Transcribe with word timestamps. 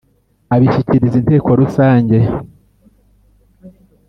Abishyikiriza 0.55 1.15
inteko 1.21 1.49
rusange. 1.59 2.17